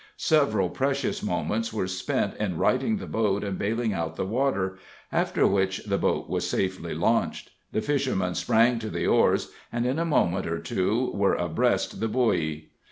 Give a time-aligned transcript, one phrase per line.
[0.17, 4.79] Several precious moments were spent in righting the boat and bailing out the water,
[5.11, 9.99] after which the boat was safely launched, the fishermen sprang to the oars, and in
[9.99, 12.71] a moment or two were abreast the buoy.